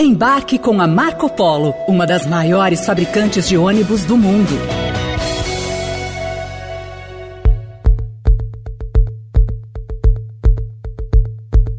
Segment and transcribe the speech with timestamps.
[0.00, 4.54] Embarque com a Marco Polo, uma das maiores fabricantes de ônibus do mundo.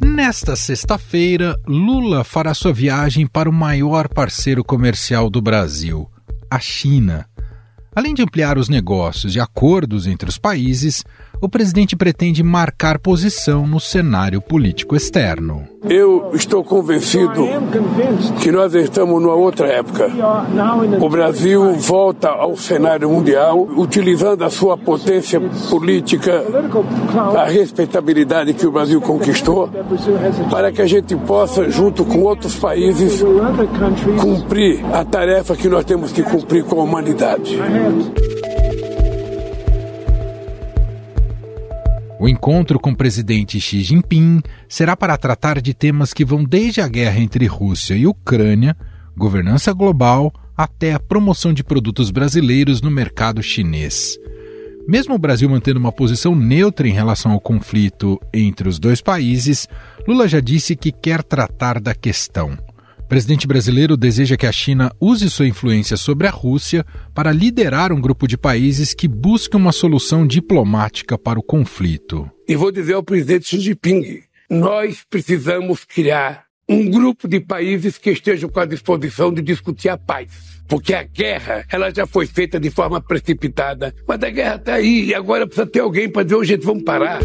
[0.04, 6.12] Nesta sexta-feira, Lula fará sua viagem para o maior parceiro comercial do Brasil,
[6.52, 7.26] a China.
[7.96, 11.06] Além de ampliar os negócios e acordos entre os países,
[11.42, 15.68] o presidente pretende marcar posição no cenário político externo.
[15.84, 17.48] Eu estou convencido
[18.42, 20.10] que nós estamos numa outra época.
[21.00, 26.44] O Brasil volta ao cenário mundial, utilizando a sua potência política,
[27.38, 29.70] a respeitabilidade que o Brasil conquistou,
[30.52, 33.24] para que a gente possa, junto com outros países,
[34.20, 37.58] cumprir a tarefa que nós temos que cumprir com a humanidade.
[42.20, 46.82] O encontro com o presidente Xi Jinping será para tratar de temas que vão desde
[46.82, 48.76] a guerra entre Rússia e Ucrânia,
[49.16, 54.18] governança global, até a promoção de produtos brasileiros no mercado chinês.
[54.86, 59.66] Mesmo o Brasil mantendo uma posição neutra em relação ao conflito entre os dois países,
[60.06, 62.58] Lula já disse que quer tratar da questão.
[63.10, 67.92] O presidente brasileiro deseja que a China use sua influência sobre a Rússia para liderar
[67.92, 72.30] um grupo de países que busca uma solução diplomática para o conflito.
[72.48, 78.12] E vou dizer ao presidente Xi Jinping: nós precisamos criar um grupo de países que
[78.12, 80.62] estejam com a disposição de discutir a paz.
[80.68, 85.06] Porque a guerra, ela já foi feita de forma precipitada, mas a guerra está aí
[85.06, 87.22] e agora precisa ter alguém para dizer, gente, vamos parar.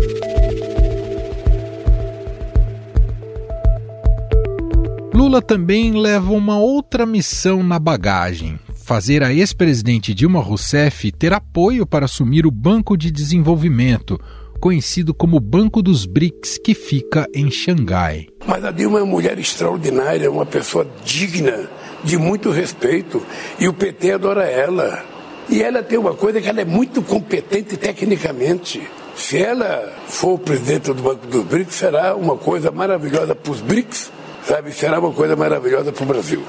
[5.15, 11.87] Lula também leva uma outra missão na bagagem: fazer a ex-presidente Dilma Rousseff ter apoio
[11.87, 14.21] para assumir o Banco de Desenvolvimento,
[14.59, 18.27] conhecido como Banco dos BRICS, que fica em Xangai.
[18.45, 21.71] Mas a Dilma é uma mulher extraordinária, uma pessoa digna,
[22.03, 23.23] de muito respeito,
[23.61, 25.05] e o PT adora ela.
[25.49, 28.83] E ela tem uma coisa que ela é muito competente tecnicamente.
[29.15, 34.11] Se ela for presidente do Banco dos BRICS, será uma coisa maravilhosa para os BRICS
[34.47, 36.45] Sabe, será uma coisa maravilhosa para o Brasil.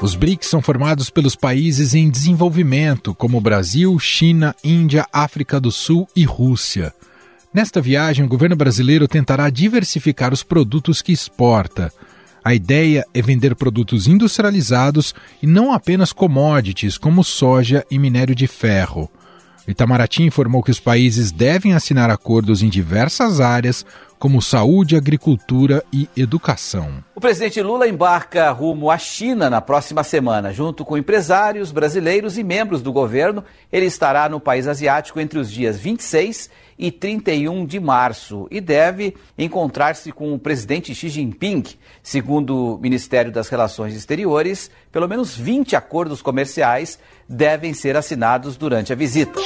[0.00, 6.08] Os BRICS são formados pelos países em desenvolvimento, como Brasil, China, Índia, África do Sul
[6.14, 6.92] e Rússia.
[7.52, 11.92] Nesta viagem, o governo brasileiro tentará diversificar os produtos que exporta.
[12.44, 18.46] A ideia é vender produtos industrializados e não apenas commodities como soja e minério de
[18.46, 19.10] ferro.
[19.66, 23.86] Itamaraty informou que os países devem assinar acordos em diversas áreas,
[24.22, 27.02] como saúde, agricultura e educação.
[27.12, 30.52] O presidente Lula embarca rumo à China na próxima semana.
[30.52, 35.50] Junto com empresários brasileiros e membros do governo, ele estará no país asiático entre os
[35.50, 41.64] dias 26 e 31 de março e deve encontrar-se com o presidente Xi Jinping.
[42.00, 46.96] Segundo o Ministério das Relações Exteriores, pelo menos 20 acordos comerciais
[47.28, 49.40] devem ser assinados durante a visita.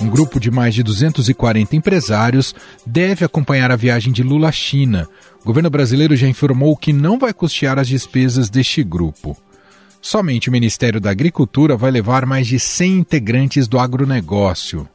[0.00, 2.54] Um grupo de mais de 240 empresários
[2.86, 5.08] deve acompanhar a viagem de Lula à China.
[5.42, 9.36] O governo brasileiro já informou que não vai custear as despesas deste grupo.
[10.00, 14.88] Somente o Ministério da Agricultura vai levar mais de 100 integrantes do agronegócio.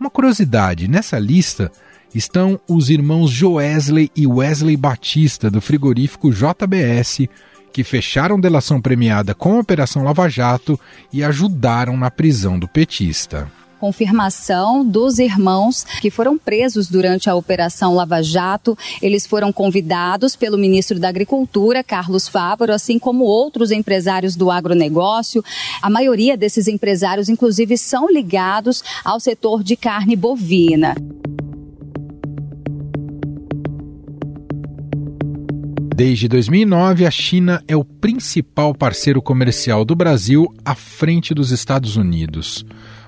[0.00, 1.70] Uma curiosidade: nessa lista
[2.12, 7.28] estão os irmãos Joesley e Wesley Batista, do frigorífico JBS,
[7.72, 10.78] que fecharam delação premiada com a Operação Lava Jato
[11.12, 13.48] e ajudaram na prisão do petista
[13.80, 18.76] confirmação dos irmãos que foram presos durante a Operação Lava Jato.
[19.00, 25.42] Eles foram convidados pelo ministro da Agricultura, Carlos Fávaro, assim como outros empresários do agronegócio.
[25.80, 30.94] A maioria desses empresários, inclusive, são ligados ao setor de carne bovina.
[35.96, 41.96] Desde 2009, a China é o principal parceiro comercial do Brasil à frente dos Estados
[41.96, 42.64] Unidos.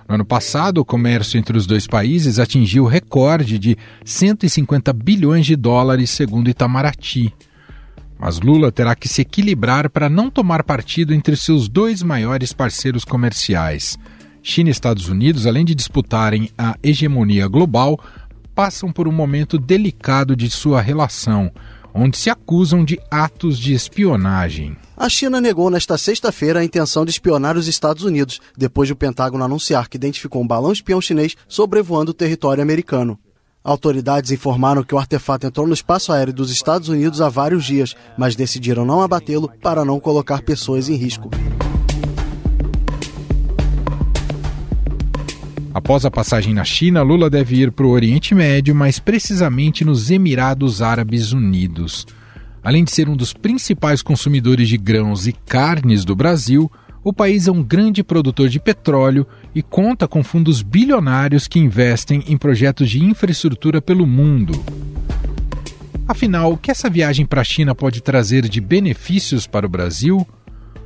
[0.09, 5.47] No ano passado, o comércio entre os dois países atingiu o recorde de 150 bilhões
[5.47, 7.33] de dólares, segundo Itamaraty.
[8.19, 13.05] Mas Lula terá que se equilibrar para não tomar partido entre seus dois maiores parceiros
[13.05, 13.99] comerciais.
[14.43, 17.99] China e Estados Unidos, além de disputarem a hegemonia global,
[18.55, 21.51] passam por um momento delicado de sua relação
[21.95, 24.77] onde se acusam de atos de espionagem.
[24.97, 28.97] A China negou nesta sexta-feira a intenção de espionar os Estados Unidos, depois de o
[28.97, 33.19] Pentágono anunciar que identificou um balão espião chinês sobrevoando o território americano.
[33.65, 37.95] Autoridades informaram que o artefato entrou no espaço aéreo dos Estados Unidos há vários dias,
[38.19, 41.31] mas decidiram não abatê-lo para não colocar pessoas em risco.
[45.73, 50.11] Após a passagem na China, Lula deve ir para o Oriente Médio, mais precisamente nos
[50.11, 52.07] Emirados Árabes Unidos.
[52.63, 56.71] Além de ser um dos principais consumidores de grãos e carnes do Brasil,
[57.03, 62.23] o país é um grande produtor de petróleo e conta com fundos bilionários que investem
[62.29, 64.53] em projetos de infraestrutura pelo mundo.
[66.07, 70.25] Afinal, o que essa viagem para a China pode trazer de benefícios para o Brasil?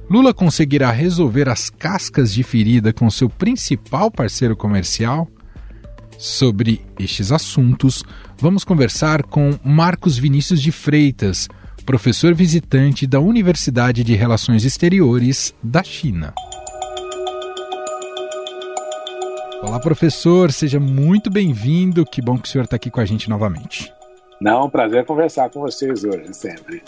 [0.09, 5.29] Lula conseguirá resolver as cascas de ferida com seu principal parceiro comercial?
[6.17, 8.03] Sobre estes assuntos,
[8.39, 11.49] vamos conversar com Marcos Vinícius de Freitas,
[11.87, 16.35] professor visitante da Universidade de Relações Exteriores da China.
[19.63, 22.05] Olá, professor, seja muito bem-vindo.
[22.05, 23.93] Que bom que o senhor está aqui com a gente novamente.
[24.41, 26.83] Não, é um prazer conversar com vocês hoje, sempre.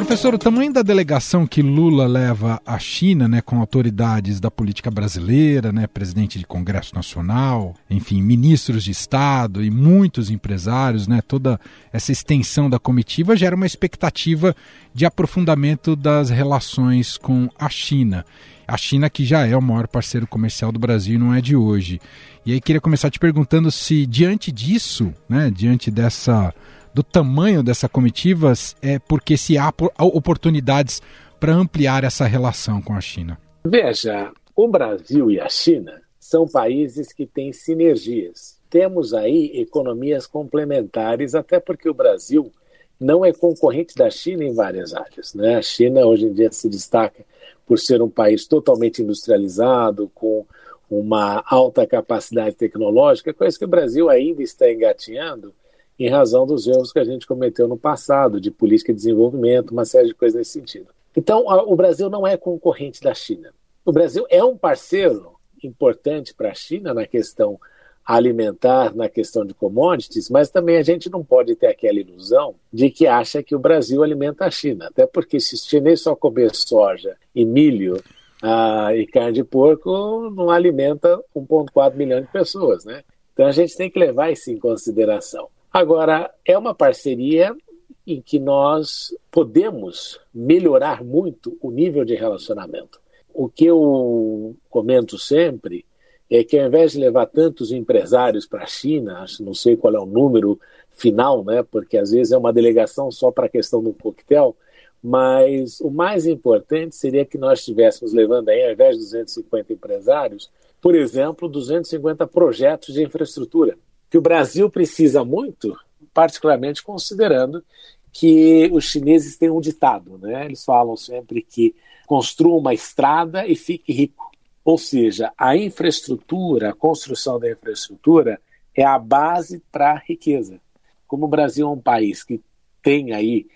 [0.00, 4.90] Professor, o tamanho da delegação que Lula leva à China, né, com autoridades da política
[4.90, 11.60] brasileira, né, presidente de Congresso Nacional, enfim, ministros de Estado e muitos empresários, né, toda
[11.92, 14.56] essa extensão da comitiva gera uma expectativa
[14.94, 18.24] de aprofundamento das relações com a China.
[18.66, 22.00] A China que já é o maior parceiro comercial do Brasil não é de hoje.
[22.46, 26.54] E aí queria começar te perguntando se diante disso, né, diante dessa
[26.92, 28.52] do tamanho dessa comitiva
[28.82, 31.00] é porque se há oportunidades
[31.38, 33.38] para ampliar essa relação com a China.
[33.64, 38.58] Veja, o Brasil e a China são países que têm sinergias.
[38.68, 42.52] Temos aí economias complementares, até porque o Brasil
[43.00, 45.34] não é concorrente da China em várias áreas.
[45.34, 45.56] Né?
[45.56, 47.24] A China hoje em dia se destaca
[47.66, 50.44] por ser um país totalmente industrializado, com
[50.90, 55.54] uma alta capacidade tecnológica, coisa que o Brasil ainda está engatinhando
[56.00, 59.84] em razão dos erros que a gente cometeu no passado, de política de desenvolvimento, uma
[59.84, 60.88] série de coisas nesse sentido.
[61.14, 63.52] Então, o Brasil não é concorrente da China.
[63.84, 65.32] O Brasil é um parceiro
[65.62, 67.60] importante para a China na questão
[68.02, 72.90] alimentar, na questão de commodities, mas também a gente não pode ter aquela ilusão de
[72.90, 74.88] que acha que o Brasil alimenta a China.
[74.88, 78.02] Até porque se os chineses só comer soja e milho
[78.42, 83.04] ah, e carne de porco, não alimenta 1,4 milhão de pessoas, né?
[83.34, 85.48] Então a gente tem que levar isso em consideração.
[85.72, 87.56] Agora, é uma parceria
[88.04, 93.00] em que nós podemos melhorar muito o nível de relacionamento.
[93.32, 95.86] O que eu comento sempre
[96.28, 100.00] é que ao invés de levar tantos empresários para a China, não sei qual é
[100.00, 100.58] o número
[100.90, 104.56] final, né, porque às vezes é uma delegação só para a questão do coquetel,
[105.00, 110.50] mas o mais importante seria que nós estivéssemos levando aí, ao invés de 250 empresários,
[110.80, 113.78] por exemplo, 250 projetos de infraestrutura
[114.10, 115.78] que o Brasil precisa muito,
[116.12, 117.64] particularmente considerando
[118.12, 120.46] que os chineses têm um ditado, né?
[120.46, 121.74] Eles falam sempre que
[122.06, 124.32] construa uma estrada e fique rico.
[124.64, 128.40] Ou seja, a infraestrutura, a construção da infraestrutura
[128.74, 130.60] é a base para a riqueza.
[131.06, 132.40] Como o Brasil é um país que
[132.82, 133.46] tem aí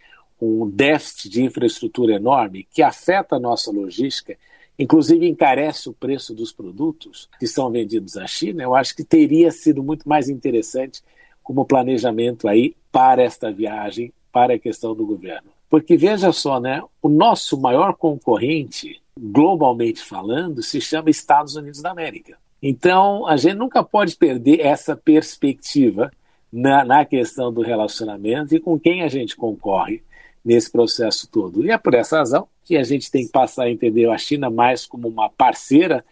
[0.41, 4.37] um déficit de infraestrutura enorme que afeta a nossa logística
[4.79, 9.51] inclusive encarece o preço dos produtos que são vendidos à China, eu acho que teria
[9.51, 11.03] sido muito mais interessante
[11.43, 15.49] como planejamento aí para esta viagem, para a questão do governo.
[15.69, 21.91] Porque veja só, né, o nosso maior concorrente, globalmente falando, se chama Estados Unidos da
[21.91, 22.39] América.
[22.63, 26.11] Então, a gente nunca pode perder essa perspectiva
[26.51, 30.03] na, na questão do relacionamento e com quem a gente concorre
[30.45, 31.65] nesse processo todo.
[31.65, 34.51] E é por essa razão que a gente tem que passar a entender a China
[34.51, 36.05] mais como uma parceira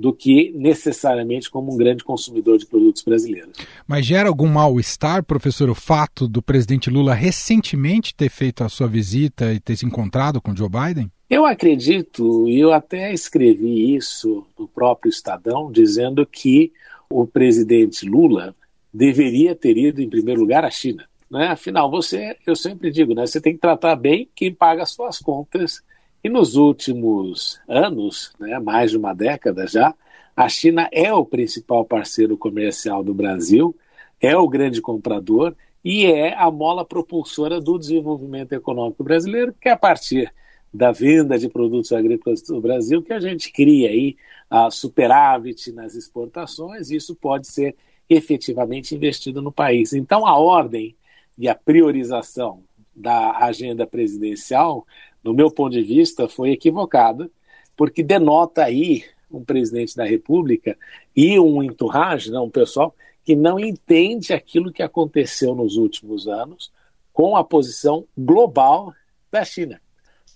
[0.00, 3.52] do que necessariamente como um grande consumidor de produtos brasileiros.
[3.86, 8.88] Mas gera algum mal-estar, professor, o fato do presidente Lula recentemente ter feito a sua
[8.88, 11.10] visita e ter se encontrado com Joe Biden?
[11.28, 16.72] Eu acredito, e eu até escrevi isso no próprio Estadão, dizendo que
[17.10, 18.54] o presidente Lula
[18.92, 21.04] deveria ter ido, em primeiro lugar, à China.
[21.30, 21.46] Né?
[21.48, 25.18] Afinal, você, eu sempre digo, né, você tem que tratar bem quem paga as suas
[25.18, 25.82] contas.
[26.22, 29.94] E nos últimos anos, né, mais de uma década já,
[30.36, 33.74] a China é o principal parceiro comercial do Brasil,
[34.20, 39.72] é o grande comprador e é a mola propulsora do desenvolvimento econômico brasileiro, que é
[39.72, 40.32] a partir
[40.72, 44.16] da venda de produtos agrícolas do Brasil que a gente cria aí
[44.48, 47.74] a superávit nas exportações, e isso pode ser
[48.08, 49.92] efetivamente investido no país.
[49.92, 50.94] Então a ordem
[51.38, 52.62] e a priorização
[52.94, 54.86] da agenda presidencial,
[55.22, 57.30] no meu ponto de vista, foi equivocada,
[57.76, 60.76] porque denota aí um presidente da República
[61.14, 66.72] e um entourage, né, um pessoal que não entende aquilo que aconteceu nos últimos anos
[67.12, 68.92] com a posição global
[69.30, 69.80] da China.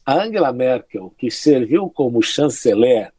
[0.05, 3.13] A Angela Merkel, que serviu como chanceler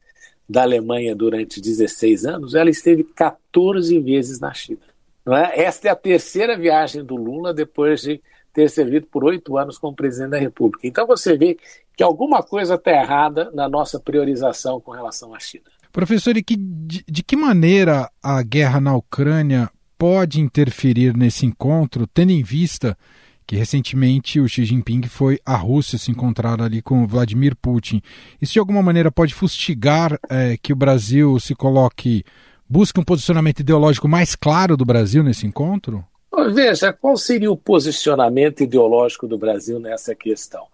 [0.48, 4.82] da Alemanha durante 16 anos, ela esteve 14 vezes na China.
[5.26, 5.60] Não é?
[5.60, 8.22] Esta é a terceira viagem do Lula depois de
[8.56, 10.88] ter servido por oito anos como presidente da República.
[10.88, 11.58] Então você vê
[11.96, 15.66] que alguma coisa está errada na nossa priorização com relação à China.
[15.92, 22.08] Professor, e que, de, de que maneira a guerra na Ucrânia pode interferir nesse encontro,
[22.08, 22.98] tendo em vista
[23.46, 28.02] que recentemente o Xi Jinping foi à Rússia se encontrar ali com Vladimir Putin.
[28.42, 32.24] Isso de alguma maneira pode fustigar é, que o Brasil se coloque,
[32.68, 36.04] busque um posicionamento ideológico mais claro do Brasil nesse encontro?
[36.52, 40.68] Veja, qual seria o posicionamento ideológico do Brasil nessa questão?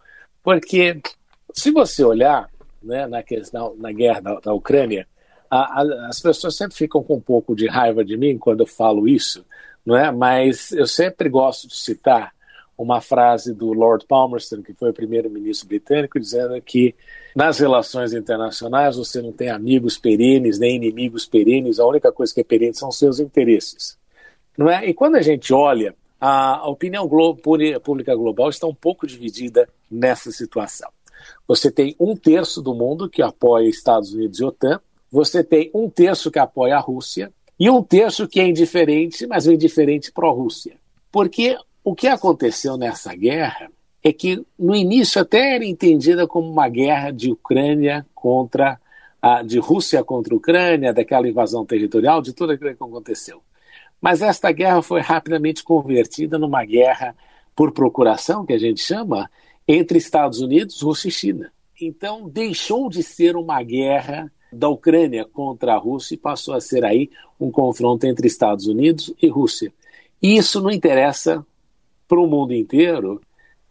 [0.43, 0.99] Porque
[1.53, 2.49] se você olhar
[2.81, 5.07] né, na, questão, na guerra da, da Ucrânia,
[5.49, 8.67] a, a, as pessoas sempre ficam com um pouco de raiva de mim quando eu
[8.67, 9.45] falo isso,
[9.85, 10.11] não é?
[10.11, 12.33] Mas eu sempre gosto de citar
[12.77, 16.95] uma frase do Lord Palmerston, que foi o primeiro-ministro britânico, dizendo que
[17.35, 22.41] nas relações internacionais você não tem amigos perenes nem inimigos perenes, a única coisa que
[22.41, 24.00] é perene são seus interesses.
[24.57, 24.87] Não é?
[24.87, 27.09] E quando a gente olha, a opinião
[27.83, 30.89] pública global está um pouco dividida nessa situação.
[31.47, 34.79] Você tem um terço do mundo que apoia Estados Unidos e OTAN,
[35.11, 39.47] você tem um terço que apoia a Rússia e um terço que é indiferente, mas
[39.47, 40.77] é indiferente pró-Rússia.
[41.11, 43.69] Porque o que aconteceu nessa guerra
[44.03, 48.79] é que no início até era entendida como uma guerra de Ucrânia contra
[49.21, 53.41] a, de Rússia contra a Ucrânia, daquela invasão territorial, de tudo aquilo que aconteceu.
[54.01, 57.15] Mas esta guerra foi rapidamente convertida numa guerra
[57.55, 59.29] por procuração, que a gente chama,
[59.67, 61.53] entre Estados Unidos, Rússia e China.
[61.79, 66.83] Então deixou de ser uma guerra da Ucrânia contra a Rússia e passou a ser
[66.83, 69.71] aí um confronto entre Estados Unidos e Rússia.
[70.21, 71.45] E isso não interessa
[72.07, 73.21] para o mundo inteiro,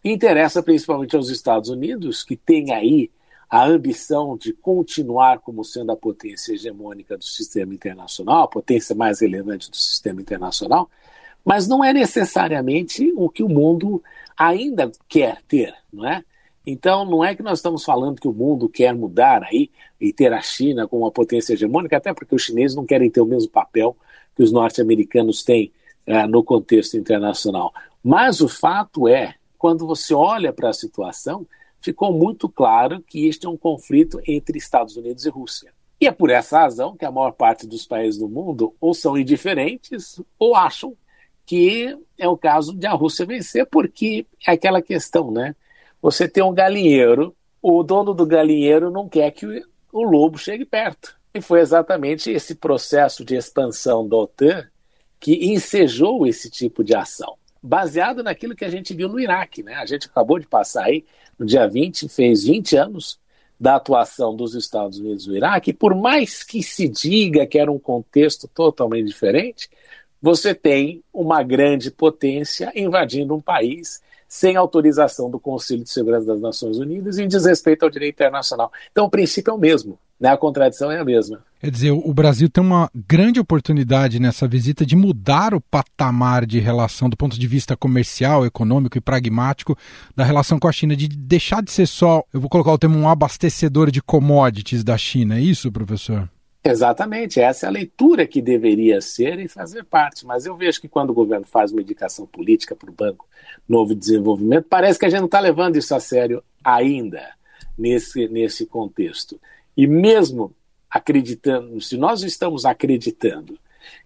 [0.02, 3.10] interessa principalmente aos Estados Unidos, que tem aí
[3.50, 9.20] a ambição de continuar como sendo a potência hegemônica do sistema internacional, a potência mais
[9.20, 10.88] relevante do sistema internacional,
[11.44, 14.02] mas não é necessariamente o que o mundo
[14.36, 16.22] ainda quer ter, não é?
[16.64, 20.32] Então, não é que nós estamos falando que o mundo quer mudar aí e ter
[20.32, 23.50] a China como uma potência hegemônica, até porque os chineses não querem ter o mesmo
[23.50, 23.96] papel
[24.36, 25.72] que os norte-americanos têm
[26.06, 27.72] é, no contexto internacional.
[28.04, 31.46] Mas o fato é, quando você olha para a situação,
[31.80, 35.72] ficou muito claro que este é um conflito entre Estados Unidos e Rússia.
[36.00, 39.18] E é por essa razão que a maior parte dos países do mundo ou são
[39.18, 40.96] indiferentes ou acham
[41.44, 45.54] que é o caso de a Rússia vencer, porque é aquela questão, né?
[46.00, 49.46] Você tem um galinheiro, o dono do galinheiro não quer que
[49.92, 51.18] o lobo chegue perto.
[51.34, 54.66] E foi exatamente esse processo de expansão da OTAN
[55.18, 59.62] que ensejou esse tipo de ação baseado naquilo que a gente viu no Iraque.
[59.62, 59.74] Né?
[59.74, 61.04] A gente acabou de passar aí,
[61.38, 63.18] no dia 20, fez 20 anos
[63.58, 67.70] da atuação dos Estados Unidos no Iraque, e por mais que se diga que era
[67.70, 69.68] um contexto totalmente diferente,
[70.20, 76.40] você tem uma grande potência invadindo um país sem autorização do Conselho de Segurança das
[76.40, 78.72] Nações Unidas e em desrespeito ao direito internacional.
[78.92, 80.30] Então o princípio é o mesmo, né?
[80.30, 81.44] a contradição é a mesma.
[81.60, 86.58] Quer dizer, o Brasil tem uma grande oportunidade nessa visita de mudar o patamar de
[86.58, 89.76] relação do ponto de vista comercial, econômico e pragmático
[90.16, 92.98] da relação com a China, de deixar de ser só, eu vou colocar o termo,
[92.98, 95.36] um abastecedor de commodities da China.
[95.36, 96.30] É isso, professor?
[96.64, 100.24] Exatamente, essa é a leitura que deveria ser e fazer parte.
[100.24, 103.28] Mas eu vejo que quando o governo faz uma indicação política para o Banco
[103.68, 107.22] Novo Desenvolvimento, parece que a gente não está levando isso a sério ainda
[107.76, 109.38] nesse, nesse contexto.
[109.76, 110.54] E mesmo
[110.90, 113.58] acreditando, se nós estamos acreditando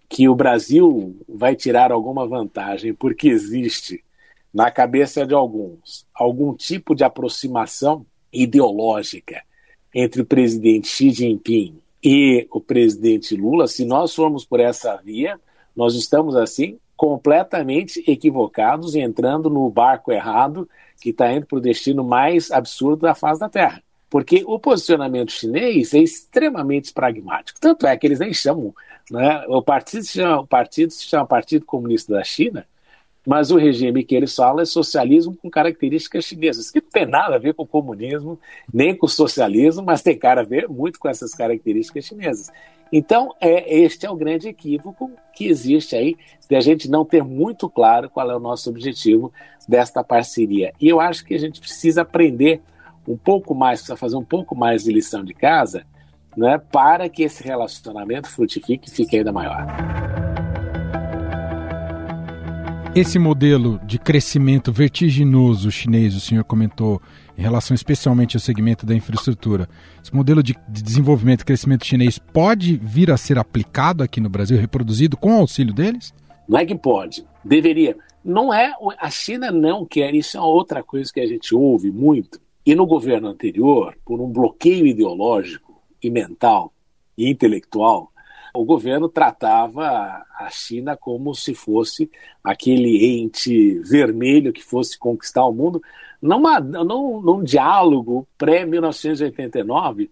[0.07, 4.03] que o Brasil vai tirar alguma vantagem porque existe
[4.53, 9.43] na cabeça de alguns algum tipo de aproximação ideológica
[9.93, 15.39] entre o presidente Xi Jinping e o presidente Lula, se nós formos por essa via,
[15.75, 20.69] nós estamos assim completamente equivocados e entrando no barco errado
[21.01, 23.83] que está indo para o destino mais absurdo da face da Terra.
[24.15, 27.59] Porque o posicionamento chinês é extremamente pragmático.
[27.59, 28.73] Tanto é que eles nem chamam,
[29.11, 29.43] né?
[29.49, 32.65] o, partido se chama, o partido se chama Partido Comunista da China,
[33.27, 37.35] mas o regime que eles falam é socialismo com características chinesas, que não tem nada
[37.35, 38.39] a ver com o comunismo,
[38.73, 42.49] nem com o socialismo, mas tem cara a ver muito com essas características chinesas.
[42.93, 46.15] Então, é, este é o grande equívoco que existe aí,
[46.49, 49.33] de a gente não ter muito claro qual é o nosso objetivo
[49.67, 50.71] desta parceria.
[50.79, 52.61] E eu acho que a gente precisa aprender
[53.07, 55.85] um pouco mais, precisa fazer um pouco mais de lição de casa,
[56.35, 59.65] né, para que esse relacionamento frutifique e fique ainda maior.
[62.95, 67.01] Esse modelo de crescimento vertiginoso chinês, o senhor comentou
[67.37, 69.67] em relação especialmente ao segmento da infraestrutura.
[70.01, 74.29] Esse modelo de, de desenvolvimento e crescimento chinês pode vir a ser aplicado aqui no
[74.29, 76.13] Brasil, reproduzido com o auxílio deles?
[76.47, 77.97] Não é que pode, deveria.
[78.23, 82.39] Não é, a China não quer, isso é outra coisa que a gente ouve muito.
[82.65, 86.73] E no governo anterior, por um bloqueio ideológico e mental
[87.15, 88.11] e intelectual,
[88.55, 92.09] o governo tratava a China como se fosse
[92.43, 95.81] aquele ente vermelho que fosse conquistar o mundo,
[96.21, 100.09] numa, num, num diálogo pré-1989,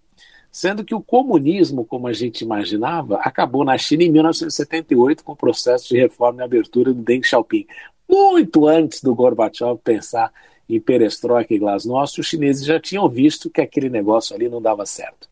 [0.51, 5.37] sendo que o comunismo, como a gente imaginava, acabou na China em 1978 com o
[5.37, 7.65] processo de reforma e abertura do Deng Xiaoping.
[8.07, 10.31] Muito antes do Gorbachev pensar
[10.69, 14.85] em perestroika e glasnost, os chineses já tinham visto que aquele negócio ali não dava
[14.85, 15.29] certo.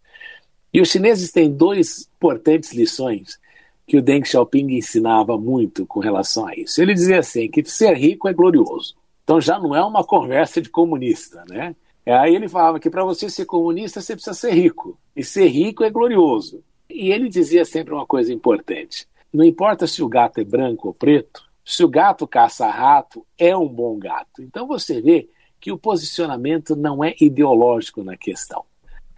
[0.74, 3.40] E os chineses têm duas importantes lições
[3.86, 6.82] que o Deng Xiaoping ensinava muito com relação a isso.
[6.82, 8.96] Ele dizia assim que ser rico é glorioso.
[9.24, 11.76] Então já não é uma conversa de comunista, né?
[12.06, 14.98] É, aí ele falava que para você ser comunista você precisa ser rico.
[15.16, 16.64] E ser rico é glorioso.
[16.90, 20.94] E ele dizia sempre uma coisa importante: não importa se o gato é branco ou
[20.94, 24.42] preto, se o gato caça rato, é um bom gato.
[24.42, 28.66] Então você vê que o posicionamento não é ideológico na questão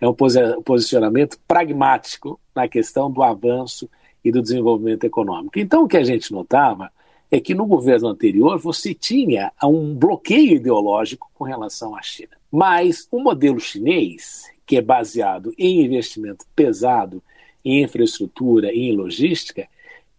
[0.04, 3.90] é um posicionamento pragmático na questão do avanço
[4.24, 5.58] e do desenvolvimento econômico.
[5.58, 6.92] Então, o que a gente notava
[7.32, 12.32] é que no governo anterior você tinha um bloqueio ideológico com relação à China.
[12.52, 17.24] Mas o modelo chinês, que é baseado em investimento pesado
[17.64, 19.68] em infraestrutura e em logística,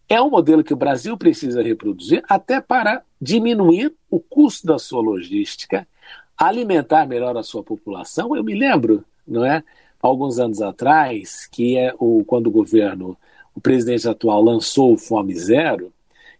[0.08, 5.00] é um modelo que o Brasil precisa reproduzir até para diminuir o custo da sua
[5.00, 5.87] logística,
[6.37, 8.37] alimentar melhor a sua população.
[8.37, 9.62] Eu me lembro não é?
[10.00, 13.16] Alguns anos atrás, que é o, quando o governo,
[13.54, 15.92] o presidente atual lançou o Fome Zero,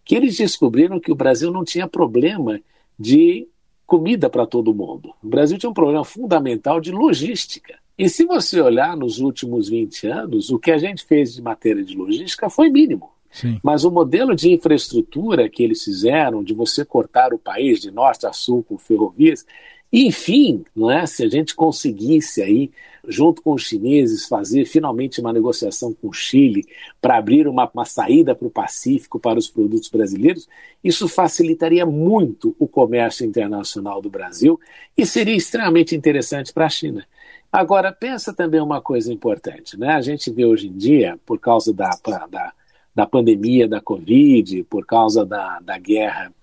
[0.03, 2.61] que eles descobriram que o Brasil não tinha problema
[2.97, 3.47] de
[3.87, 5.13] comida para todo mundo.
[5.23, 7.77] O Brasil tinha um problema fundamental de logística.
[7.97, 11.83] E se você olhar nos últimos 20 anos, o que a gente fez de matéria
[11.83, 13.14] de logística foi mínimo.
[13.63, 18.25] Mas o modelo de infraestrutura que eles fizeram, de você cortar o país de norte
[18.25, 19.45] a sul com ferrovias,
[19.91, 21.05] enfim, não é?
[21.05, 22.71] se a gente conseguisse aí,
[23.07, 26.65] junto com os chineses, fazer finalmente uma negociação com o Chile
[26.99, 30.49] para abrir uma, uma saída para o Pacífico para os produtos brasileiros,
[30.83, 34.59] isso facilitaria muito o comércio internacional do Brasil
[34.97, 37.05] e seria extremamente interessante para a China.
[37.51, 39.93] Agora, pensa também uma coisa importante, né?
[39.93, 41.91] A gente vê hoje em dia, por causa da,
[42.27, 42.53] da,
[42.95, 46.33] da pandemia da Covid, por causa da, da guerra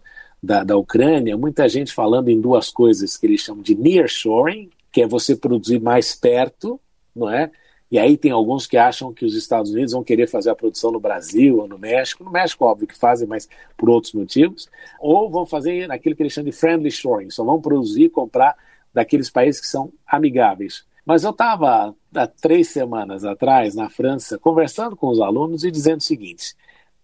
[0.43, 5.01] da, da Ucrânia, muita gente falando em duas coisas que eles chamam de nearshoring, que
[5.01, 6.81] é você produzir mais perto,
[7.15, 7.51] não é?
[7.91, 10.91] E aí tem alguns que acham que os Estados Unidos vão querer fazer a produção
[10.91, 12.25] no Brasil ou no México.
[12.25, 14.67] No México, óbvio que fazem, mas por outros motivos.
[14.99, 18.57] Ou vão fazer aquilo que eles chamam de friendly shoring, só vão produzir e comprar
[18.95, 20.87] daqueles países que são amigáveis.
[21.05, 25.99] Mas eu estava há três semanas atrás na França conversando com os alunos e dizendo
[25.99, 26.55] o seguinte: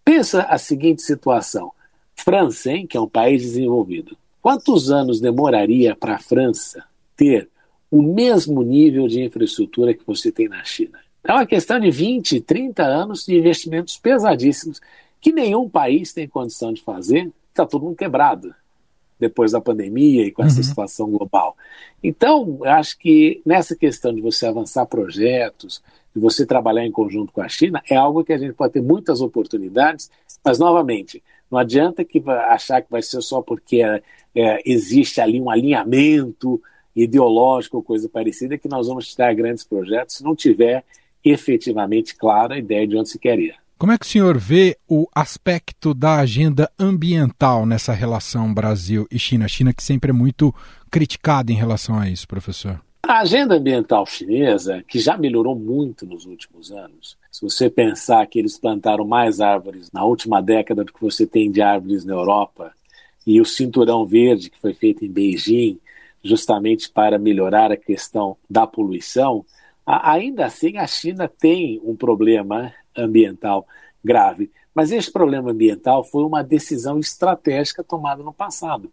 [0.03, 1.71] pensa a seguinte situação.
[2.15, 4.17] França, hein, que é um país desenvolvido.
[4.41, 6.83] Quantos anos demoraria para a França
[7.15, 7.49] ter
[7.91, 10.99] o mesmo nível de infraestrutura que você tem na China?
[11.23, 14.79] É uma questão de 20, 30 anos de investimentos pesadíssimos
[15.19, 17.31] que nenhum país tem condição de fazer.
[17.51, 18.53] Está todo mundo quebrado
[19.19, 20.63] depois da pandemia e com essa uhum.
[20.63, 21.55] situação global.
[22.03, 25.83] Então, acho que nessa questão de você avançar projetos,
[26.15, 28.81] de você trabalhar em conjunto com a China, é algo que a gente pode ter
[28.81, 30.09] muitas oportunidades,
[30.43, 34.01] mas, novamente, não adianta que achar que vai ser só porque é,
[34.35, 36.61] é, existe ali um alinhamento
[36.95, 40.83] ideológico ou coisa parecida que nós vamos tirar grandes projetos se não tiver
[41.23, 43.55] efetivamente clara a ideia de onde se quer ir.
[43.79, 49.17] Como é que o senhor vê o aspecto da agenda ambiental nessa relação Brasil e
[49.17, 49.47] China?
[49.47, 50.53] China que sempre é muito
[50.91, 52.81] criticada em relação a isso, professor.
[53.01, 58.37] A agenda ambiental chinesa, que já melhorou muito nos últimos anos, se você pensar que
[58.37, 62.73] eles plantaram mais árvores na última década do que você tem de árvores na Europa,
[63.25, 65.79] e o cinturão verde que foi feito em Beijing,
[66.21, 69.45] justamente para melhorar a questão da poluição,
[69.89, 73.65] ainda assim a China tem um problema ambiental
[74.03, 74.51] grave.
[74.73, 78.91] Mas esse problema ambiental foi uma decisão estratégica tomada no passado.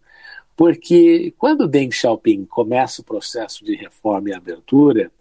[0.56, 5.12] Porque quando Deng Xiaoping começa o processo de reforma e abertura,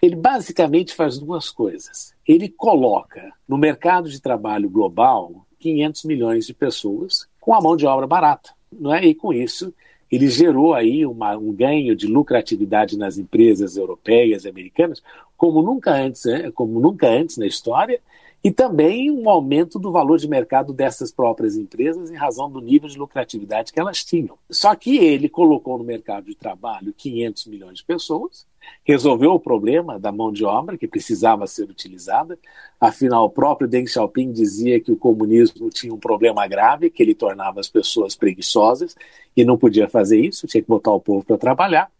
[0.00, 2.14] ele basicamente faz duas coisas.
[2.28, 7.86] Ele coloca no mercado de trabalho global 500 milhões de pessoas com a mão de
[7.86, 8.50] obra barata.
[8.70, 9.02] Não é?
[9.02, 9.72] E com isso,
[10.10, 15.02] ele gerou aí uma, um ganho de lucratividade nas empresas europeias e americanas
[15.36, 16.50] como nunca antes, né?
[16.52, 18.00] como nunca antes na história,
[18.44, 22.90] e também um aumento do valor de mercado dessas próprias empresas em razão do nível
[22.90, 24.36] de lucratividade que elas tinham.
[24.50, 28.46] Só que ele colocou no mercado de trabalho 500 milhões de pessoas,
[28.84, 32.38] resolveu o problema da mão de obra que precisava ser utilizada.
[32.78, 37.14] Afinal, o próprio Deng Xiaoping dizia que o comunismo tinha um problema grave, que ele
[37.14, 38.94] tornava as pessoas preguiçosas
[39.34, 41.90] e não podia fazer isso, tinha que botar o povo para trabalhar.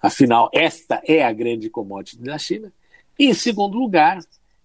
[0.00, 2.72] Afinal, esta é a grande commodity da China.
[3.18, 4.18] E, em segundo lugar,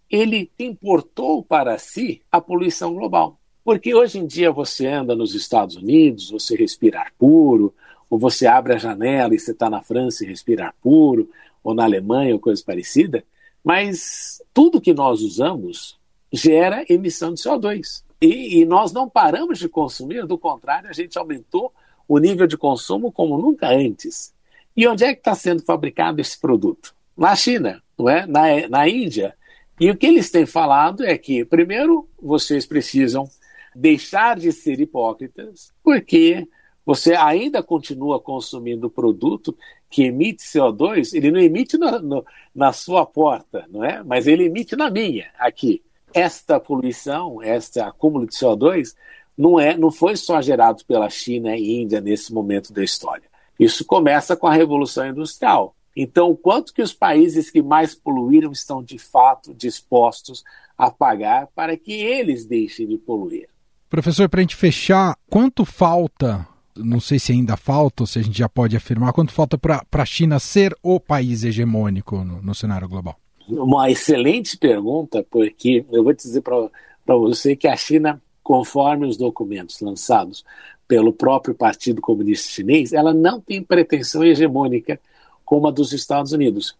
[0.09, 3.39] ele importou para si a poluição global.
[3.63, 7.73] Porque hoje em dia você anda nos Estados Unidos, você respira ar puro,
[8.09, 11.29] ou você abre a janela e você está na França e respira ar puro,
[11.63, 13.23] ou na Alemanha ou coisa parecida,
[13.63, 15.97] mas tudo que nós usamos
[16.31, 18.03] gera emissão de CO2.
[18.21, 21.73] E, e nós não paramos de consumir, do contrário, a gente aumentou
[22.07, 24.33] o nível de consumo como nunca antes.
[24.77, 26.93] E onde é que está sendo fabricado esse produto?
[27.17, 28.27] Na China, não é?
[28.27, 29.35] na, na Índia,
[29.79, 33.29] e o que eles têm falado é que, primeiro, vocês precisam
[33.75, 36.47] deixar de ser hipócritas, porque
[36.85, 39.57] você ainda continua consumindo produto
[39.89, 44.03] que emite CO2, ele não emite no, no, na sua porta, não é?
[44.03, 45.81] Mas ele emite na minha, aqui.
[46.13, 48.95] Esta poluição, este acúmulo de CO2,
[49.37, 53.25] não, é, não foi só gerado pela China e Índia nesse momento da história.
[53.59, 55.75] Isso começa com a Revolução Industrial.
[55.95, 60.43] Então, quanto que os países que mais poluíram estão de fato dispostos
[60.77, 63.47] a pagar para que eles deixem de poluir?
[63.89, 68.21] Professor, para a gente fechar, quanto falta, não sei se ainda falta ou se a
[68.21, 72.53] gente já pode afirmar, quanto falta para a China ser o país hegemônico no, no,
[72.53, 73.17] cenário global?
[73.47, 79.79] Uma excelente pergunta, porque eu vou dizer para você que a China, conforme os documentos
[79.79, 80.43] lançados
[80.87, 84.99] pelo próprio Partido Comunista Chinês, ela não tem pretensão hegemônica
[85.45, 86.75] como a dos Estados Unidos.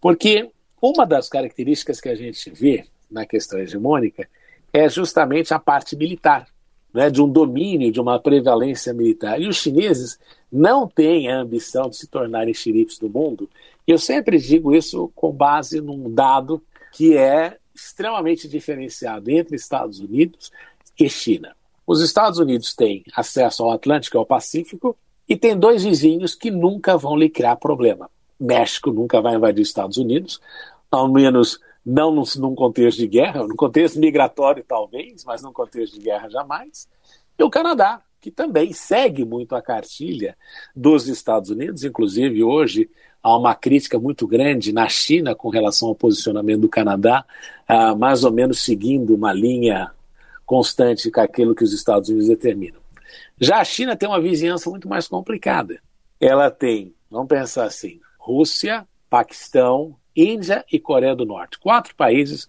[0.00, 4.28] Porque uma das características que a gente vê na questão hegemônica
[4.72, 6.46] é justamente a parte militar,
[6.92, 9.40] né, de um domínio, de uma prevalência militar.
[9.40, 10.18] E os chineses
[10.50, 13.48] não têm a ambição de se tornarem xerifes do mundo.
[13.86, 20.50] Eu sempre digo isso com base num dado que é extremamente diferenciado entre Estados Unidos
[20.98, 21.54] e China.
[21.86, 24.96] Os Estados Unidos têm acesso ao Atlântico e ao Pacífico,
[25.30, 28.10] e tem dois vizinhos que nunca vão lhe criar problema.
[28.38, 30.40] México nunca vai invadir os Estados Unidos,
[30.90, 35.94] ao menos não num, num contexto de guerra, no contexto migratório talvez, mas num contexto
[35.94, 36.88] de guerra jamais.
[37.38, 40.36] E o Canadá, que também segue muito a cartilha
[40.74, 42.90] dos Estados Unidos, inclusive hoje
[43.22, 47.24] há uma crítica muito grande na China com relação ao posicionamento do Canadá,
[47.68, 49.92] uh, mais ou menos seguindo uma linha
[50.44, 52.80] constante com aquilo que os Estados Unidos determinam.
[53.40, 55.80] Já a China tem uma vizinhança muito mais complicada.
[56.20, 61.58] Ela tem, vamos pensar assim, Rússia, Paquistão, Índia e Coreia do Norte.
[61.58, 62.48] Quatro países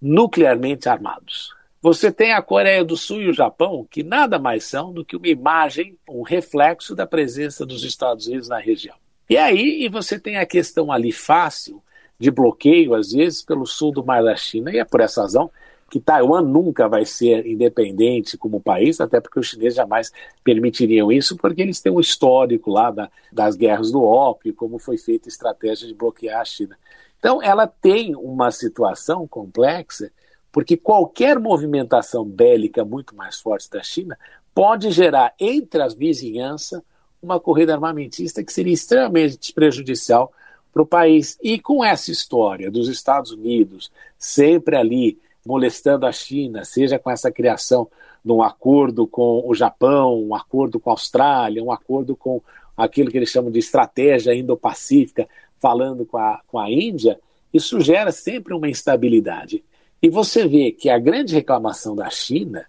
[0.00, 1.54] nuclearmente armados.
[1.80, 5.16] Você tem a Coreia do Sul e o Japão, que nada mais são do que
[5.16, 8.94] uma imagem, um reflexo da presença dos Estados Unidos na região.
[9.28, 11.82] E aí e você tem a questão ali fácil
[12.18, 15.50] de bloqueio, às vezes, pelo sul do Mar da China, e é por essa razão
[15.92, 20.10] que Taiwan nunca vai ser independente como país, até porque os chineses jamais
[20.42, 24.96] permitiriam isso, porque eles têm um histórico lá da, das guerras do ópio, como foi
[24.96, 26.78] feita a estratégia de bloquear a China.
[27.18, 30.10] Então, ela tem uma situação complexa,
[30.50, 34.18] porque qualquer movimentação bélica muito mais forte da China
[34.54, 36.80] pode gerar entre as vizinhanças
[37.22, 40.32] uma corrida armamentista que seria extremamente prejudicial
[40.72, 41.38] para o país.
[41.42, 47.30] E com essa história dos Estados Unidos sempre ali molestando a China, seja com essa
[47.30, 47.88] criação
[48.24, 52.40] de um acordo com o Japão, um acordo com a Austrália, um acordo com
[52.76, 55.28] aquilo que eles chamam de estratégia indo-pacífica,
[55.60, 57.18] falando com a, com a Índia,
[57.52, 59.62] isso gera sempre uma instabilidade.
[60.00, 62.66] E você vê que a grande reclamação da China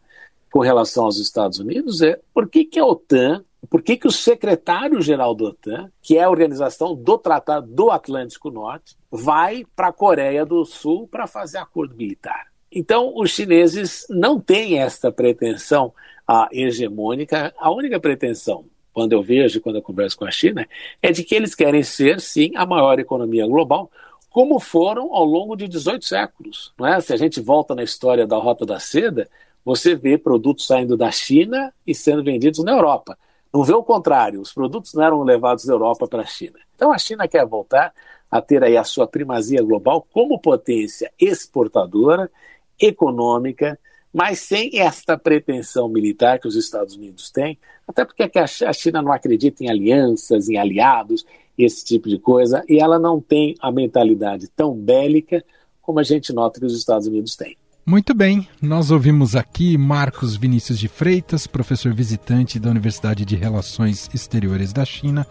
[0.52, 4.12] com relação aos Estados Unidos é por que, que a OTAN, por que, que o
[4.12, 9.94] secretário-geral da OTAN, que é a organização do Tratado do Atlântico Norte, vai para a
[9.94, 12.53] Coreia do Sul para fazer acordo militar.
[12.76, 15.94] Então, os chineses não têm esta pretensão
[16.28, 17.54] a hegemônica.
[17.60, 20.68] A única pretensão, quando eu vejo, quando eu converso com a China,
[21.02, 23.92] é de que eles querem ser, sim, a maior economia global,
[24.30, 26.74] como foram ao longo de 18 séculos.
[26.78, 27.00] Não é?
[27.00, 29.30] Se a gente volta na história da Rota da Seda,
[29.64, 33.18] você vê produtos saindo da China e sendo vendidos na Europa.
[33.54, 36.58] Não vê o contrário, os produtos não eram levados da Europa para a China.
[36.76, 37.94] Então a China quer voltar
[38.30, 42.32] a ter aí a sua primazia global como potência exportadora
[42.80, 43.80] econômica,
[44.14, 47.58] mas sem esta pretensão militar que os Estados Unidos têm,
[47.88, 51.26] até porque a China não acredita em alianças, em aliados,
[51.58, 55.44] esse tipo de coisa, e ela não tem a mentalidade tão bélica
[55.82, 57.58] como a gente nota que os Estados Unidos têm.
[57.86, 64.10] Muito bem, nós ouvimos aqui Marcos Vinícius de Freitas, professor visitante da Universidade de Relações
[64.14, 65.28] Exteriores da China,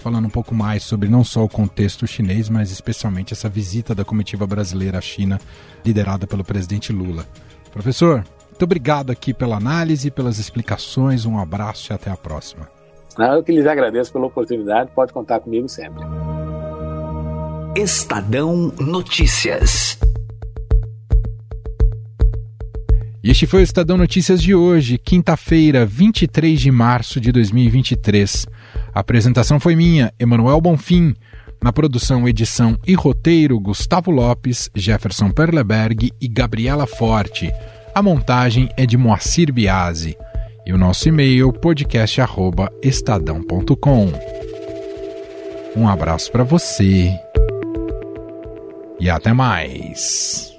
[0.00, 4.04] falando um pouco mais sobre não só o contexto chinês, mas especialmente essa visita da
[4.04, 5.40] comitiva brasileira à China,
[5.84, 7.26] liderada pelo presidente Lula.
[7.70, 12.68] Professor, muito obrigado aqui pela análise, pelas explicações, um abraço e até a próxima.
[13.18, 16.02] Eu que lhes agradeço pela oportunidade, pode contar comigo sempre.
[17.76, 19.98] Estadão Notícias.
[23.22, 28.46] E este foi o Estadão Notícias de hoje, quinta-feira, 23 de março de 2023.
[28.94, 31.14] A apresentação foi minha, Emanuel Bonfim.
[31.62, 37.52] Na produção, edição e roteiro, Gustavo Lopes, Jefferson Perleberg e Gabriela Forte.
[37.94, 40.16] A montagem é de Moacir Biasi.
[40.64, 44.12] E o nosso e-mail, podcast.estadão.com.
[45.76, 47.14] Um abraço para você
[48.98, 50.49] e até mais.